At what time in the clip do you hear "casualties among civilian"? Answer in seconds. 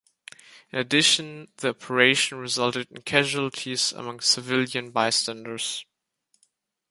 3.03-4.89